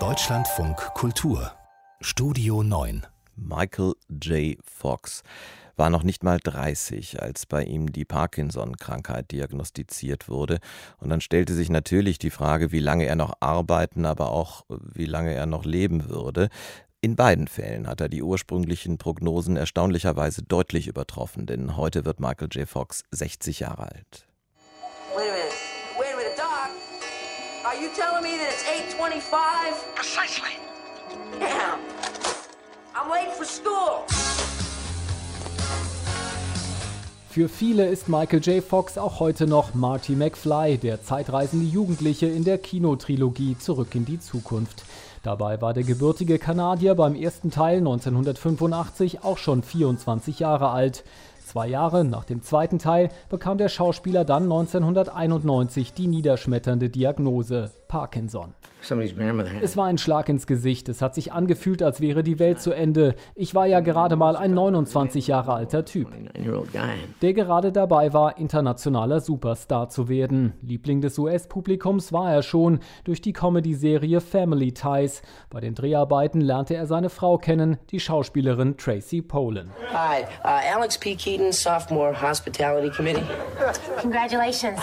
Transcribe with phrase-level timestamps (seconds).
[0.00, 1.52] Deutschlandfunk Kultur
[2.00, 4.58] Studio 9 Michael J.
[4.64, 5.22] Fox
[5.76, 10.58] war noch nicht mal 30, als bei ihm die Parkinson-Krankheit diagnostiziert wurde.
[10.98, 15.06] Und dann stellte sich natürlich die Frage, wie lange er noch arbeiten, aber auch wie
[15.06, 16.48] lange er noch leben würde.
[17.00, 22.48] In beiden Fällen hat er die ursprünglichen Prognosen erstaunlicherweise deutlich übertroffen, denn heute wird Michael
[22.50, 22.68] J.
[22.68, 24.26] Fox 60 Jahre alt.
[27.74, 29.94] Are you telling me that it's 825?
[29.96, 30.52] Precisely.
[31.40, 31.80] Damn.
[32.94, 34.04] I'm late for school.
[37.28, 38.62] Für viele ist Michael J.
[38.62, 44.20] Fox auch heute noch Marty McFly, der zeitreisende Jugendliche in der Kinotrilogie Zurück in die
[44.20, 44.84] Zukunft.
[45.24, 51.02] Dabei war der gebürtige Kanadier beim ersten Teil 1985 auch schon 24 Jahre alt.
[51.44, 58.54] Zwei Jahre nach dem zweiten Teil bekam der Schauspieler dann 1991 die niederschmetternde Diagnose Parkinson.
[59.62, 60.88] Es war ein Schlag ins Gesicht.
[60.88, 63.14] Es hat sich angefühlt, als wäre die Welt zu Ende.
[63.34, 66.08] Ich war ja gerade mal ein 29 Jahre alter Typ,
[67.22, 70.52] der gerade dabei war, internationaler Superstar zu werden.
[70.62, 75.22] Liebling des US-Publikums war er schon durch die Comedy-Serie Family Ties.
[75.50, 79.70] Bei den Dreharbeiten lernte er seine Frau kennen, die Schauspielerin Tracy Polan.
[79.92, 81.14] Hi, uh, Alex P.
[81.14, 83.24] Keaton, Sophomore Hospitality Committee.
[84.00, 84.80] Congratulations.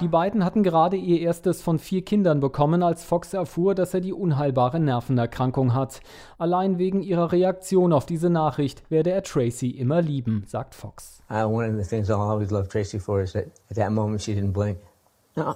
[0.00, 4.00] Die beiden hatten gerade ihr erstes von vier Kindern bekommen, als Fox erfuhr, dass er
[4.00, 6.00] die unheilbare Nervenerkrankung hat.
[6.38, 11.22] Allein wegen ihrer Reaktion auf diese Nachricht werde er Tracy immer lieben, sagt Fox.
[11.30, 14.22] Uh, one of the things I'll always love Tracy for is that at that moment
[14.22, 14.78] she didn't blink.
[15.36, 15.54] No.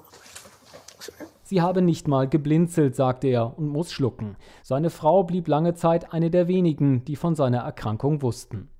[1.52, 4.36] Sie habe nicht mal geblinzelt, sagte er und muss schlucken.
[4.62, 8.70] Seine Frau blieb lange Zeit eine der wenigen, die von seiner Erkrankung wussten.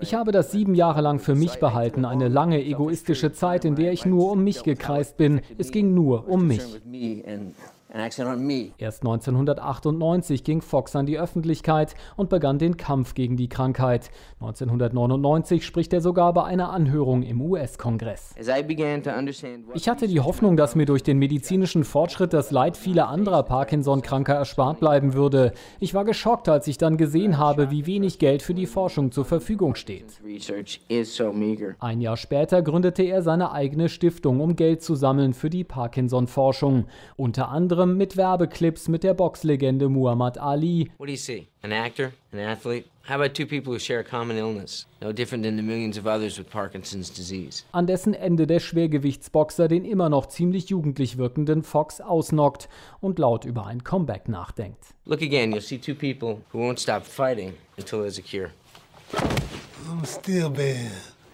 [0.00, 3.92] Ich habe das sieben Jahre lang für mich behalten, eine lange egoistische Zeit, in der
[3.92, 5.42] ich nur um mich gekreist bin.
[5.58, 6.82] Es ging nur um mich.
[7.90, 14.10] Erst 1998 ging Fox an die Öffentlichkeit und begann den Kampf gegen die Krankheit.
[14.40, 18.34] 1999 spricht er sogar bei einer Anhörung im US-Kongress.
[19.74, 24.34] Ich hatte die Hoffnung, dass mir durch den medizinischen Fortschritt das Leid vieler anderer Parkinson-Kranker
[24.34, 25.52] erspart bleiben würde.
[25.80, 29.24] Ich war geschockt, als ich dann gesehen habe, wie wenig Geld für die Forschung zur
[29.24, 30.20] Verfügung steht.
[31.78, 36.84] Ein Jahr später gründete er seine eigene Stiftung, um Geld zu sammeln für die Parkinson-Forschung.
[37.16, 40.90] Unter anderem anderem mit Werbeclips mit der Boxlegende Muhammad Ali.
[40.98, 41.46] What do you see?
[41.62, 42.12] An actor?
[42.32, 42.86] An athlete?
[43.08, 44.86] How about two people who share a common illness?
[45.00, 47.62] No different than the millions of others with Parkinson's disease.
[47.72, 52.68] An dessen Ende der Schwergewichtsboxer den immer noch ziemlich jugendlich wirkenden Fox ausnockt
[53.00, 54.94] und laut über ein Comeback nachdenkt.
[55.04, 58.50] Look again, you'll see two people who won't stop fighting until there's a cure.
[59.14, 60.90] I'm still bad.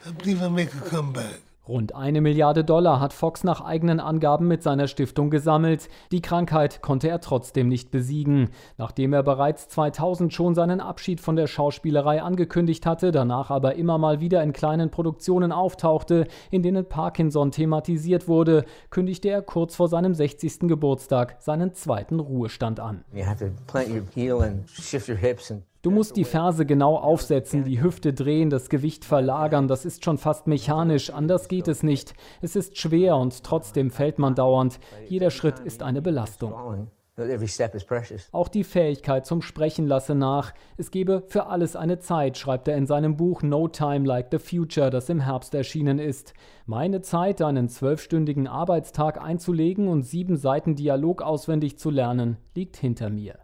[0.06, 1.40] I believe I'll make a comeback.
[1.66, 5.88] Rund eine Milliarde Dollar hat Fox nach eigenen Angaben mit seiner Stiftung gesammelt.
[6.12, 8.50] Die Krankheit konnte er trotzdem nicht besiegen.
[8.76, 13.96] Nachdem er bereits 2000 schon seinen Abschied von der Schauspielerei angekündigt hatte, danach aber immer
[13.96, 19.88] mal wieder in kleinen Produktionen auftauchte, in denen Parkinson thematisiert wurde, kündigte er kurz vor
[19.88, 20.68] seinem 60.
[20.68, 23.04] Geburtstag seinen zweiten Ruhestand an.
[23.14, 26.64] You have to plant your heel and shift your hips and Du musst die Ferse
[26.64, 31.68] genau aufsetzen, die Hüfte drehen, das Gewicht verlagern, das ist schon fast mechanisch, anders geht
[31.68, 32.14] es nicht.
[32.40, 34.80] Es ist schwer und trotzdem fällt man dauernd.
[35.08, 36.54] Jeder Schritt ist eine Belastung.
[38.32, 40.54] Auch die Fähigkeit zum Sprechen lasse nach.
[40.78, 44.38] Es gebe für alles eine Zeit, schreibt er in seinem Buch No Time Like the
[44.38, 46.32] Future, das im Herbst erschienen ist.
[46.64, 53.10] Meine Zeit, einen zwölfstündigen Arbeitstag einzulegen und sieben Seiten Dialog auswendig zu lernen, liegt hinter
[53.10, 53.38] mir.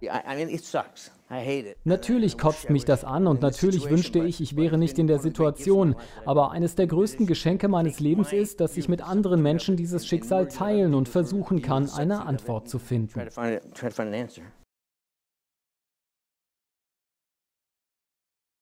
[1.84, 5.94] Natürlich kotzt mich das an und natürlich wünschte ich, ich wäre nicht in der Situation.
[6.26, 10.48] Aber eines der größten Geschenke meines Lebens ist, dass ich mit anderen Menschen dieses Schicksal
[10.48, 13.20] teilen und versuchen kann, eine Antwort zu finden.